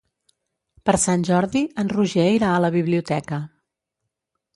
Per 0.89 0.93
Sant 1.01 1.25
Jordi 1.27 1.61
en 1.83 1.91
Roger 1.93 2.25
irà 2.37 2.49
a 2.53 2.63
la 2.65 2.73
biblioteca. 2.77 3.39